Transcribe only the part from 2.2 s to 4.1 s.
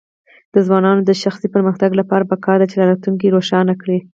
پکار ده چې راتلونکی روښانه کړي.